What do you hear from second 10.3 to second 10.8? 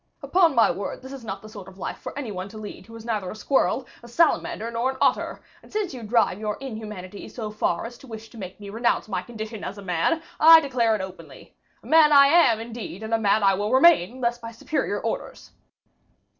I